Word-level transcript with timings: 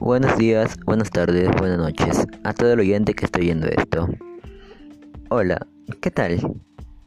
Buenos 0.00 0.38
días, 0.38 0.78
buenas 0.86 1.10
tardes, 1.10 1.50
buenas 1.58 1.76
noches 1.76 2.26
a 2.44 2.54
todo 2.54 2.72
el 2.72 2.80
oyente 2.80 3.12
que 3.12 3.26
esté 3.26 3.42
viendo 3.42 3.66
esto. 3.66 4.08
Hola, 5.28 5.66
¿qué 6.00 6.10
tal? 6.10 6.40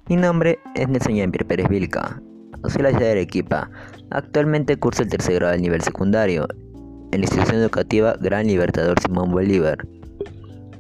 Mi 0.08 0.16
nombre 0.16 0.60
es 0.76 0.88
Nelson 0.88 1.16
Jean-Pierre 1.16 1.48
Pérez 1.48 1.70
Vilca. 1.70 2.22
Soy 2.70 2.84
la 2.84 2.90
ciudad 2.90 3.06
de 3.06 3.12
Arequipa. 3.14 3.72
Actualmente 4.12 4.78
curso 4.78 5.02
el 5.02 5.10
tercer 5.10 5.36
grado 5.38 5.54
del 5.54 5.64
nivel 5.64 5.82
secundario 5.82 6.48
en 7.12 7.22
la 7.22 7.26
institución 7.26 7.62
educativa 7.62 8.16
Gran 8.22 8.46
Libertador 8.46 9.00
Simón 9.00 9.32
Bolívar. 9.32 9.80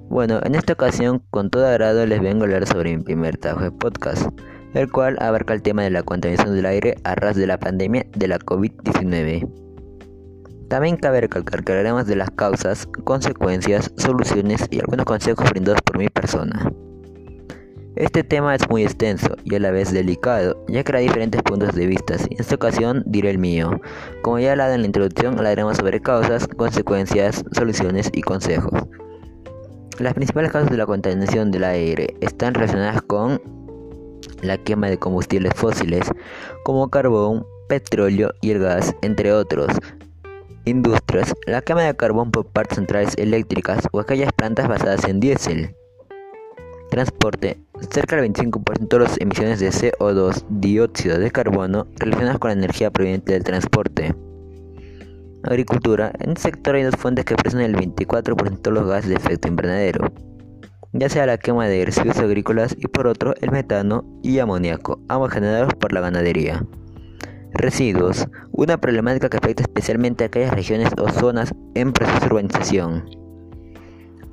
Bueno, 0.07 0.39
en 0.43 0.53
esta 0.53 0.73
ocasión, 0.73 1.23
con 1.31 1.49
todo 1.49 1.65
agrado, 1.65 2.05
les 2.05 2.21
vengo 2.21 2.41
a 2.41 2.45
hablar 2.45 2.67
sobre 2.67 2.95
mi 2.95 3.03
primer 3.03 3.37
trabajo 3.37 3.63
de 3.63 3.71
podcast, 3.71 4.29
el 4.75 4.91
cual 4.91 5.17
abarca 5.19 5.55
el 5.55 5.63
tema 5.63 5.81
de 5.81 5.89
la 5.89 6.03
contaminación 6.03 6.53
del 6.53 6.67
aire 6.67 6.95
a 7.05 7.15
ras 7.15 7.35
de 7.35 7.47
la 7.47 7.59
pandemia 7.59 8.05
de 8.15 8.27
la 8.27 8.37
COVID-19. 8.37 9.62
También 10.73 10.97
cabe 10.97 11.21
recalcar 11.21 11.63
que 11.63 11.71
hablaremos 11.71 12.07
de 12.07 12.15
las 12.15 12.31
causas, 12.31 12.87
consecuencias, 13.03 13.91
soluciones 13.97 14.67
y 14.71 14.79
algunos 14.79 15.05
consejos 15.05 15.47
brindados 15.51 15.79
por 15.83 15.99
mi 15.99 16.09
persona. 16.09 16.73
Este 17.95 18.23
tema 18.23 18.55
es 18.55 18.67
muy 18.71 18.81
extenso 18.81 19.35
y 19.43 19.53
a 19.53 19.59
la 19.59 19.69
vez 19.69 19.93
delicado, 19.93 20.65
ya 20.67 20.83
que 20.83 20.97
hay 20.97 21.03
diferentes 21.05 21.43
puntos 21.43 21.75
de 21.75 21.85
vista, 21.85 22.15
y 22.27 22.33
en 22.33 22.39
esta 22.39 22.55
ocasión 22.55 23.03
diré 23.05 23.29
el 23.29 23.37
mío. 23.37 23.79
Como 24.23 24.39
ya 24.39 24.53
hablado 24.53 24.73
en 24.73 24.81
la 24.81 24.87
introducción, 24.87 25.37
hablaremos 25.37 25.77
sobre 25.77 26.01
causas, 26.01 26.47
consecuencias, 26.47 27.45
soluciones 27.51 28.09
y 28.11 28.23
consejos. 28.23 28.81
Las 29.99 30.15
principales 30.15 30.51
causas 30.51 30.71
de 30.71 30.77
la 30.77 30.87
contaminación 30.87 31.51
del 31.51 31.65
aire 31.65 32.15
están 32.19 32.55
relacionadas 32.55 33.03
con 33.03 33.39
la 34.41 34.57
quema 34.57 34.89
de 34.89 34.97
combustibles 34.97 35.53
fósiles 35.53 36.09
como 36.63 36.89
carbón, 36.89 37.45
petróleo 37.69 38.33
y 38.41 38.49
el 38.49 38.59
gas, 38.59 38.95
entre 39.03 39.33
otros, 39.33 39.67
Industrias. 40.65 41.33
La 41.45 41.61
quema 41.61 41.81
de 41.81 41.93
carbón 41.93 42.31
por 42.31 42.45
partes 42.45 42.77
centrales 42.77 43.17
eléctricas 43.17 43.85
o 43.91 43.99
aquellas 43.99 44.31
plantas 44.31 44.69
basadas 44.69 45.03
en 45.03 45.19
diésel. 45.19 45.75
Transporte. 46.89 47.59
Cerca 47.91 48.15
del 48.15 48.31
25% 48.31 48.87
de 48.87 48.99
las 48.99 49.19
emisiones 49.19 49.59
de 49.59 49.71
CO2, 49.71 50.45
dióxido 50.47 51.19
de 51.19 51.31
carbono, 51.31 51.87
relacionadas 51.97 52.39
con 52.39 52.47
la 52.47 52.53
energía 52.53 52.91
proveniente 52.91 53.33
del 53.33 53.43
transporte. 53.43 54.15
Agricultura. 55.43 56.13
En 56.21 56.29
este 56.29 56.43
sector 56.43 56.75
hay 56.75 56.83
dos 56.83 56.95
fuentes 56.95 57.25
que 57.25 57.35
presentan 57.35 57.69
el 57.69 57.75
24% 57.75 58.61
de 58.61 58.71
los 58.71 58.87
gases 58.87 59.09
de 59.09 59.15
efecto 59.15 59.49
invernadero, 59.49 60.13
ya 60.93 61.09
sea 61.09 61.25
la 61.25 61.37
quema 61.37 61.67
de 61.67 61.83
residuos 61.83 62.19
agrícolas 62.19 62.73
y 62.79 62.87
por 62.87 63.07
otro 63.07 63.33
el 63.41 63.51
metano 63.51 64.05
y 64.23 64.39
amoníaco, 64.39 65.01
ambos 65.09 65.33
generados 65.33 65.73
por 65.73 65.91
la 65.91 65.99
ganadería. 65.99 66.65
Residuos, 67.63 68.27
una 68.51 68.75
problemática 68.75 69.29
que 69.29 69.37
afecta 69.37 69.63
especialmente 69.63 70.25
a 70.25 70.27
aquellas 70.27 70.53
regiones 70.53 70.89
o 71.01 71.09
zonas 71.09 71.55
en 71.75 71.93
proceso 71.93 72.19
de 72.19 72.25
urbanización. 72.25 73.05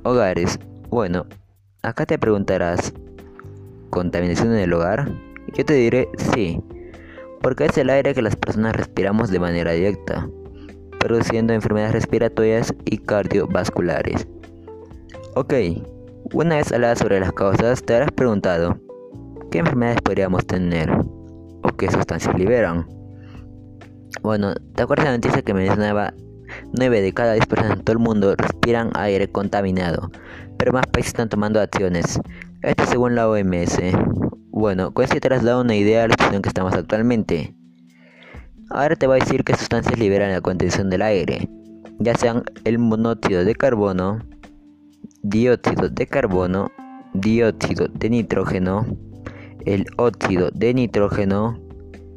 Hogares, 0.03 0.59
bueno, 0.89 1.25
acá 1.81 2.05
te 2.05 2.19
preguntarás, 2.19 2.93
¿contaminación 3.89 4.51
en 4.51 4.59
el 4.59 4.73
hogar? 4.73 5.09
Yo 5.53 5.63
te 5.63 5.75
diré 5.75 6.09
sí, 6.33 6.61
porque 7.41 7.67
es 7.67 7.77
el 7.77 7.89
aire 7.89 8.13
que 8.13 8.21
las 8.21 8.35
personas 8.35 8.75
respiramos 8.75 9.31
de 9.31 9.39
manera 9.39 9.71
directa, 9.71 10.27
produciendo 10.99 11.53
enfermedades 11.53 11.93
respiratorias 11.93 12.73
y 12.83 12.97
cardiovasculares. 12.97 14.27
Ok, 15.35 15.53
una 16.33 16.57
vez 16.57 16.73
hablado 16.73 16.97
sobre 16.97 17.21
las 17.21 17.31
causas, 17.31 17.81
te 17.81 17.93
habrás 17.93 18.11
preguntado, 18.11 18.77
¿qué 19.51 19.59
enfermedades 19.59 20.01
podríamos 20.01 20.45
tener? 20.45 20.91
¿O 20.91 21.69
qué 21.77 21.89
sustancias 21.89 22.37
liberan? 22.37 22.99
Bueno, 24.21 24.53
¿te 24.75 24.83
acuerdas 24.83 25.05
de 25.05 25.11
la 25.11 25.17
noticia 25.17 25.41
que 25.41 25.53
mencionaba? 25.53 26.13
9 26.77 27.01
de 27.01 27.13
cada 27.13 27.33
10 27.33 27.45
personas 27.47 27.77
en 27.77 27.83
todo 27.83 27.93
el 27.93 27.99
mundo 27.99 28.35
respiran 28.35 28.91
aire 28.95 29.31
contaminado, 29.31 30.11
pero 30.57 30.73
más 30.73 30.85
países 30.87 31.11
están 31.11 31.29
tomando 31.29 31.59
acciones. 31.59 32.19
Esto 32.61 32.85
según 32.85 33.15
la 33.15 33.29
OMS. 33.29 33.79
Bueno, 34.51 34.91
con 34.93 35.05
esto 35.05 35.19
te 35.19 35.33
has 35.33 35.43
dado 35.43 35.61
una 35.61 35.75
idea 35.75 36.01
de 36.01 36.09
la 36.09 36.13
situación 36.13 36.41
que 36.41 36.49
estamos 36.49 36.73
actualmente. 36.73 37.55
Ahora 38.69 38.95
te 38.95 39.07
voy 39.07 39.17
a 39.19 39.23
decir 39.23 39.43
qué 39.43 39.55
sustancias 39.55 39.97
liberan 39.97 40.31
la 40.31 40.41
contaminación 40.41 40.89
del 40.89 41.01
aire, 41.01 41.49
ya 41.99 42.15
sean 42.15 42.43
el 42.63 42.79
monóxido 42.79 43.43
de 43.43 43.55
carbono, 43.55 44.19
dióxido 45.23 45.89
de 45.89 46.05
carbono, 46.05 46.71
dióxido 47.13 47.87
de 47.87 48.09
nitrógeno, 48.09 48.85
el 49.65 49.87
óxido 49.97 50.51
de 50.53 50.73
nitrógeno, 50.73 51.59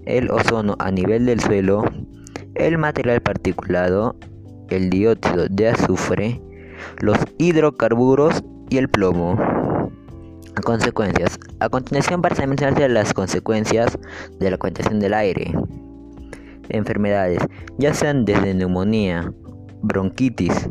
el 0.06 0.30
ozono 0.30 0.76
a 0.78 0.90
nivel 0.90 1.26
del 1.26 1.40
suelo, 1.40 1.84
el 2.54 2.78
material 2.78 3.20
particulado, 3.20 4.16
el 4.70 4.90
dióxido 4.90 5.46
de 5.48 5.68
azufre, 5.68 6.40
los 7.00 7.18
hidrocarburos 7.38 8.42
y 8.70 8.78
el 8.78 8.88
plomo. 8.88 9.36
Consecuencias. 10.64 11.38
A 11.58 11.68
continuación 11.68 12.22
vas 12.22 12.38
a 12.38 12.46
mencionar 12.46 12.88
las 12.90 13.12
consecuencias 13.12 13.98
de 14.38 14.50
la 14.50 14.56
contaminación 14.56 15.00
del 15.00 15.14
aire. 15.14 15.52
Enfermedades, 16.68 17.40
ya 17.78 17.92
sean 17.92 18.24
desde 18.24 18.54
neumonía, 18.54 19.32
bronquitis, 19.82 20.70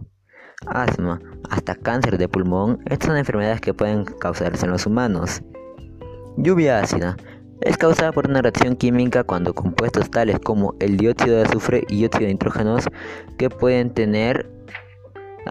asma, 0.68 1.20
hasta 1.50 1.76
cáncer 1.76 2.18
de 2.18 2.28
pulmón, 2.28 2.80
estas 2.86 3.08
son 3.08 3.18
enfermedades 3.18 3.62
que 3.62 3.74
pueden 3.74 4.06
causarse 4.06 4.66
en 4.66 4.72
los 4.72 4.86
humanos. 4.86 5.44
Lluvia 6.38 6.80
ácida, 6.80 7.16
es 7.66 7.78
causada 7.78 8.12
por 8.12 8.30
una 8.30 8.42
reacción 8.42 8.76
química 8.76 9.24
cuando 9.24 9.54
compuestos 9.54 10.12
tales 10.12 10.40
como 10.40 10.76
el 10.80 10.98
dióxido 10.98 11.38
de 11.38 11.44
azufre 11.44 11.84
y 11.88 11.98
dióxido 11.98 12.28
de 12.28 12.34
nitrógeno 12.34 12.78
que 13.38 13.50
pueden 13.50 13.94
tener 13.94 14.50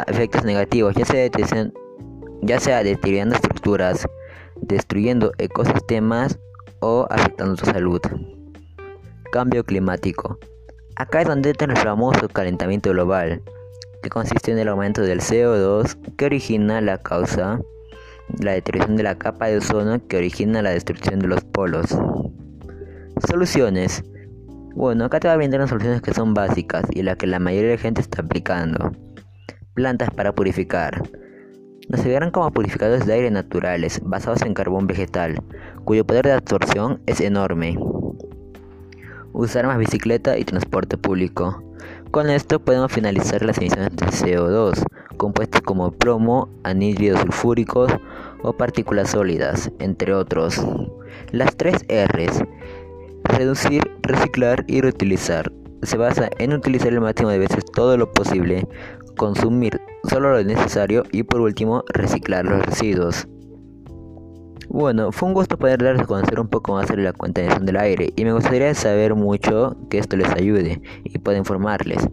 efectos 0.06 0.44
negativos, 0.44 0.94
ya 0.94 1.04
sea, 1.04 1.28
ya 2.42 2.82
deteriorando 2.82 3.36
estructuras, 3.36 4.06
destruyendo 4.60 5.32
ecosistemas 5.38 6.38
o 6.80 7.06
afectando 7.10 7.56
su 7.56 7.66
salud. 7.66 8.00
Cambio 9.30 9.64
climático. 9.64 10.38
Acá 10.96 11.22
es 11.22 11.28
donde 11.28 11.50
entra 11.50 11.72
el 11.72 11.78
famoso 11.78 12.28
calentamiento 12.28 12.90
global, 12.90 13.42
que 14.02 14.10
consiste 14.10 14.52
en 14.52 14.58
el 14.58 14.68
aumento 14.68 15.00
del 15.00 15.20
CO2 15.20 15.96
que 16.16 16.26
origina 16.26 16.80
la 16.82 16.98
causa 16.98 17.60
la 18.40 18.52
deterioración 18.52 18.96
de 18.96 19.02
la 19.02 19.16
capa 19.16 19.46
de 19.46 19.58
ozono 19.58 20.06
que 20.06 20.16
origina 20.16 20.62
la 20.62 20.70
destrucción 20.70 21.20
de 21.20 21.28
los 21.28 21.44
polos. 21.44 21.96
Soluciones. 23.28 24.04
Bueno, 24.74 25.04
acá 25.04 25.20
te 25.20 25.28
va 25.28 25.34
a 25.34 25.36
brindar 25.36 25.60
unas 25.60 25.70
soluciones 25.70 26.00
que 26.00 26.14
son 26.14 26.34
básicas 26.34 26.84
y 26.90 27.02
las 27.02 27.16
que 27.16 27.26
la 27.26 27.38
mayoría 27.38 27.70
de 27.70 27.76
la 27.76 27.82
gente 27.82 28.00
está 28.00 28.22
aplicando. 28.22 28.92
Plantas 29.74 30.10
para 30.10 30.34
purificar. 30.34 31.02
Nos 31.88 32.00
servirán 32.00 32.30
como 32.30 32.50
purificadores 32.52 33.06
de 33.06 33.12
aire 33.12 33.30
naturales 33.30 34.00
basados 34.04 34.42
en 34.42 34.54
carbón 34.54 34.86
vegetal, 34.86 35.42
cuyo 35.84 36.06
poder 36.06 36.24
de 36.24 36.32
absorción 36.32 37.02
es 37.06 37.20
enorme. 37.20 37.76
Usar 39.32 39.66
más 39.66 39.78
bicicleta 39.78 40.38
y 40.38 40.44
transporte 40.44 40.96
público. 40.96 41.62
Con 42.10 42.30
esto 42.30 42.60
podemos 42.60 42.92
finalizar 42.92 43.42
las 43.42 43.58
emisiones 43.58 43.96
de 43.96 44.06
CO2, 44.06 44.84
compuestos 45.16 45.60
como 45.62 45.90
plomo, 45.90 46.48
anhídridos 46.64 47.20
sulfúricos 47.20 47.92
o 48.42 48.52
partículas 48.52 49.10
sólidas, 49.10 49.70
entre 49.78 50.14
otros. 50.14 50.64
Las 51.30 51.56
tres 51.56 51.84
R's, 51.88 52.42
reducir, 53.24 53.82
reciclar 54.02 54.64
y 54.66 54.80
reutilizar, 54.80 55.52
se 55.82 55.96
basa 55.96 56.30
en 56.38 56.52
utilizar 56.52 56.92
el 56.92 57.00
máximo 57.00 57.30
de 57.30 57.38
veces 57.38 57.64
todo 57.64 57.96
lo 57.96 58.12
posible, 58.12 58.66
consumir 59.16 59.80
solo 60.08 60.32
lo 60.32 60.44
necesario 60.44 61.02
y 61.12 61.24
por 61.24 61.40
último 61.40 61.84
reciclar 61.92 62.44
los 62.44 62.64
residuos. 62.64 63.26
Bueno, 64.68 65.12
fue 65.12 65.28
un 65.28 65.34
gusto 65.34 65.58
poder 65.58 65.82
darles 65.82 66.04
a 66.04 66.06
conocer 66.06 66.40
un 66.40 66.48
poco 66.48 66.72
más 66.72 66.86
sobre 66.86 67.02
la 67.02 67.12
contaminación 67.12 67.66
del 67.66 67.76
aire 67.76 68.12
y 68.16 68.24
me 68.24 68.32
gustaría 68.32 68.72
saber 68.74 69.14
mucho 69.14 69.76
que 69.90 69.98
esto 69.98 70.16
les 70.16 70.30
ayude 70.30 70.80
y 71.04 71.18
pueda 71.18 71.36
informarles. 71.36 72.08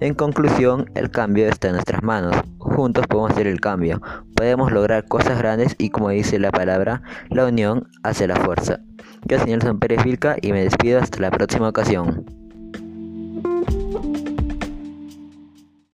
En 0.00 0.14
conclusión, 0.14 0.90
el 0.94 1.10
cambio 1.10 1.46
está 1.48 1.68
en 1.68 1.74
nuestras 1.74 2.02
manos. 2.02 2.36
Juntos 2.58 3.06
podemos 3.06 3.30
hacer 3.30 3.46
el 3.46 3.60
cambio. 3.60 4.02
Podemos 4.34 4.72
lograr 4.72 5.06
cosas 5.06 5.38
grandes 5.38 5.76
y 5.78 5.90
como 5.90 6.10
dice 6.10 6.38
la 6.38 6.50
palabra, 6.50 7.02
la 7.30 7.46
unión 7.46 7.88
hace 8.02 8.26
la 8.26 8.36
fuerza. 8.36 8.80
Yo 9.26 9.38
soy 9.38 9.50
Nelson 9.50 9.78
Pérez 9.78 10.04
Vilca 10.04 10.36
y 10.42 10.52
me 10.52 10.64
despido 10.64 11.00
hasta 11.00 11.20
la 11.20 11.30
próxima 11.30 11.68
ocasión. 11.68 12.26